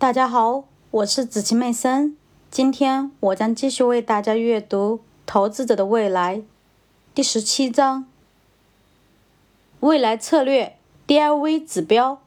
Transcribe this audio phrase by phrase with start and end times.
[0.00, 0.62] 大家好，
[0.92, 2.16] 我是子晴妹森。
[2.52, 6.36] 今天我将继续为大家阅读《投资者的未来》
[7.12, 8.06] 第十七章：
[9.80, 10.76] 未来策略
[11.08, 12.20] DIV 指标。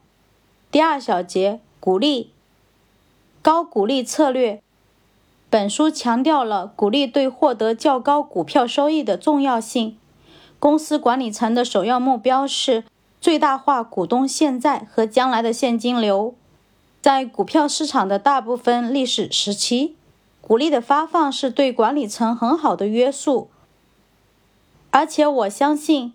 [0.70, 2.30] 第二小节：鼓励
[3.40, 4.60] 高股利策略。
[5.48, 9.96] 本书强调了鼓励对获得较高股票收益的重要性。
[10.58, 12.84] 公司管理层的首要目标是
[13.18, 16.34] 最大化股东现在和将来的现金流。
[17.02, 19.96] 在股票市场的大部分历史时期，
[20.40, 23.48] 鼓励的发放是对管理层很好的约束。
[24.92, 26.12] 而且我相信，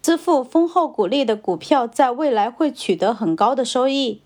[0.00, 4.22] 支付丰厚股利的股票在未来会取得很高的收益。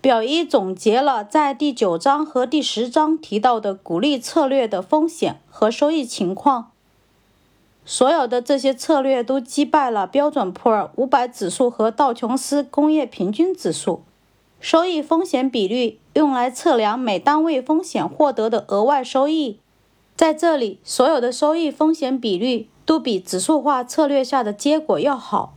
[0.00, 6.70] 表一总结了在第九章和第十章提到的鼓励策略的风险和收益情况。
[7.84, 14.02] 所有的这些策略都击败了标准普尔五百指数和道琼斯工业平均指数。
[14.60, 19.58] 收益风险比率用来测量每单位风险获得的额外收益。
[20.16, 25.54] 在这里，所有的收益风险比率都比指数化策略下的结果要好。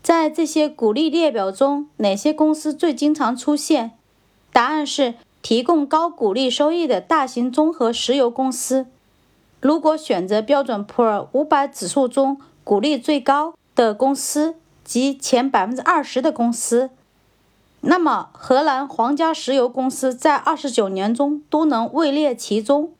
[0.00, 3.90] 在这些鼓励列表中，哪些公司最经常出现？
[4.52, 8.86] 答案是提供高股利收益的大型综合石油公司。
[9.60, 16.90] 如果选择标准普尔五百指数中股利最高的公司及前百分之二十的公司，
[17.90, 22.92] 那么荷兰皇家石油公司在二十九年中都能位列其中。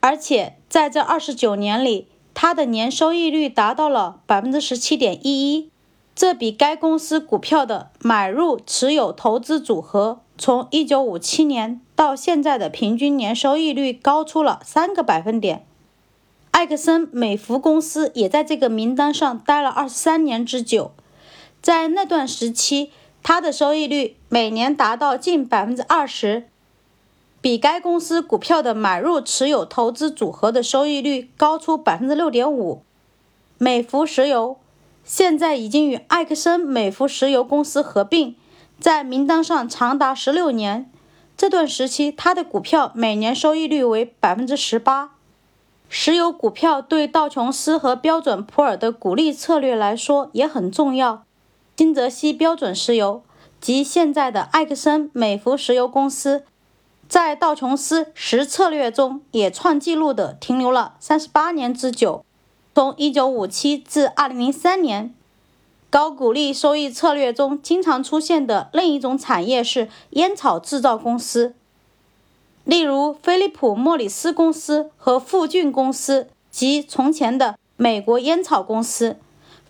[0.00, 5.68] 而且在这二十九年里，它的年收益率达到了百分之十七点一一。
[6.14, 15.66] 这比该公司股票的买入持有投资组合从1957年到现在的平均年收益率高出了三个百分点。
[16.52, 20.92] 埃克森美孚公司也在这个名单上待了二十三年之久，
[21.60, 22.90] 在那段时期，
[23.22, 26.48] 它的收益率每年达到近百分之二十，
[27.40, 32.82] 比该公司股票的买入持有投资组合的收益率高出百分之六点五。
[33.58, 34.56] 美孚石油。
[35.02, 38.36] 现在已经与埃克森美孚石油公司合并，
[38.78, 40.88] 在名单上长达十六年。
[41.36, 45.12] 这段时期，它的股票每年收益率为百分之十八。
[45.88, 51.24] 石油股票对道琼斯和标准普尔的股利策略来说也很重要。
[51.80, 53.22] 新泽西标准石油
[53.58, 56.44] 及现在的埃克森美孚石油公司，
[57.08, 62.22] 在道琼斯十策略中也创纪录的停留了三十八年之久。
[62.74, 65.14] 从1957至2003年，
[65.88, 71.54] 高股利收益策略中经常出现的另一种产业是烟草制造公司，
[72.64, 79.16] 例如菲利普莫里斯公司和富俊公司及从前的美国烟草公司。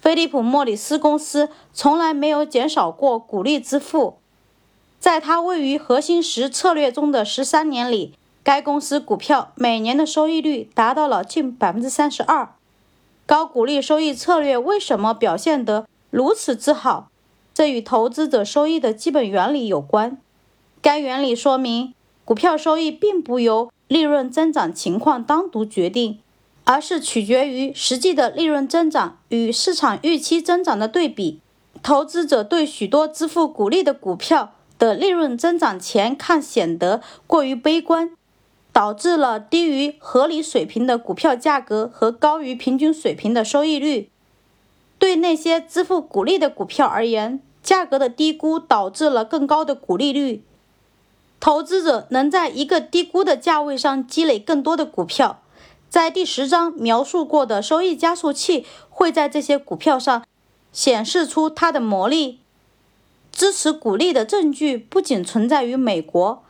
[0.01, 4.17] 菲利普莫里斯公司从来没有减少过股利支付，
[4.99, 12.55] 在它位于核心十策略中的十三年里，该公司股票每年的收益率达到了近百分之三十二。
[13.27, 17.09] 高股利收益策略为什么表现得如此之好？
[17.53, 20.19] 这与投资者收益的基本原理有关。
[20.81, 21.93] 该原理说明，
[22.25, 26.21] 股票收益并不由利润增长情况单独决定，
[26.71, 31.41] 而是取决于实际的利润增长与市场预期增长的对比。
[31.83, 38.13] 投资者对许多支付股利的股票的利润增长前看显得过于悲观。
[38.73, 44.09] 导致了低于合理水平的股票价格和高于平均水平的收益率。
[44.97, 50.45] 对那些支付股利的股票而言，价格的低估导致了更高的股利率。
[51.41, 55.43] 投资者能在一个低估的价位上积累更多的股票。
[55.91, 60.25] 在第十章描述过的收益加速器会在这些股票上
[60.73, 62.39] 显示出它的魔力。
[63.33, 66.45] 支持股利的证据不仅存在于美国。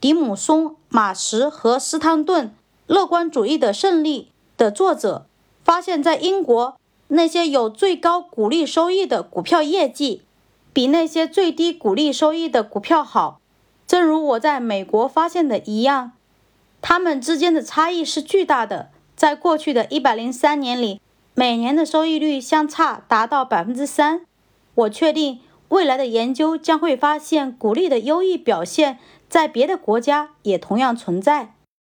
[0.00, 2.46] 迪姆松、马什和斯汤顿
[2.88, 4.22] 《乐观主义的胜利》
[4.58, 5.26] 的作者
[5.64, 6.76] 发现，在英国
[7.08, 10.22] 那些有最高股利收益的股票业绩
[10.72, 13.40] 比那些最低股利收益的股票好。
[13.86, 16.12] 正如我在美国发现的一样，
[16.80, 18.90] 它们之间的差异是巨大的。
[19.16, 21.00] 在过去的一百零三年里，
[21.34, 24.22] 每年的收益率相差达到百分之三。
[24.74, 25.40] 我确定，
[25.70, 28.98] 未来的研究将会发现鼓励的优异表现。
[29.28, 31.52] 在别的国家也同样存在。